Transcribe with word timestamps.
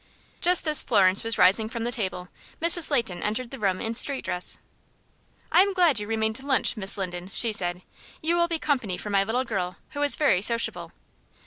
Just 0.41 0.67
as 0.67 0.81
Florence 0.81 1.23
was 1.23 1.37
rising 1.37 1.69
from 1.69 1.83
the 1.83 1.91
table, 1.91 2.27
Mrs. 2.59 2.89
Leighton 2.89 3.21
entered 3.21 3.51
the 3.51 3.59
room 3.59 3.79
in 3.79 3.93
street 3.93 4.25
dress. 4.25 4.57
"I 5.51 5.61
am 5.61 5.73
glad 5.75 5.99
you 5.99 6.07
remained 6.07 6.37
to 6.37 6.47
lunch, 6.47 6.75
Miss 6.75 6.97
Linden," 6.97 7.29
she 7.31 7.53
said. 7.53 7.83
"You 8.19 8.35
will 8.35 8.47
be 8.47 8.57
company 8.57 8.97
for 8.97 9.11
my 9.11 9.23
little 9.23 9.43
girl, 9.43 9.77
who 9.91 10.01
is 10.01 10.15
very 10.15 10.41
sociable. 10.41 10.91